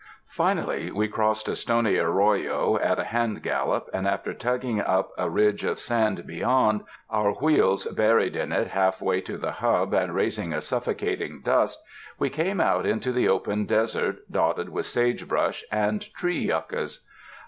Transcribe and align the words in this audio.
Finally 0.29 0.89
we 0.89 1.07
crossed 1.07 1.47
a 1.47 1.55
stony 1.55 1.95
arroyo 1.97 2.75
at 2.79 2.97
a 2.97 3.03
hand 3.03 3.43
gallop, 3.43 3.87
and 3.93 4.07
after 4.07 4.33
tugging 4.33 4.81
up 4.81 5.11
a 5.15 5.29
ridge 5.29 5.63
of 5.63 5.77
sand 5.79 6.25
beyond, 6.25 6.81
our 7.11 7.33
wheels 7.33 7.85
buried 7.85 8.35
in 8.35 8.51
it 8.51 8.65
halfway 8.69 9.21
to 9.21 9.37
the 9.37 9.51
hub 9.51 9.93
and 9.93 10.15
raising 10.15 10.53
a 10.53 10.59
suffocating 10.61 11.39
dust, 11.43 11.83
we 12.17 12.31
came 12.31 12.59
out 12.59 12.83
into 12.87 13.11
the 13.11 13.29
open 13.29 13.67
desert 13.67 14.17
dotted 14.31 14.69
with 14.69 14.87
sage 14.87 15.27
brush 15.27 15.63
and 15.71 16.11
tree 16.15 16.47
yuccas. 16.47 17.05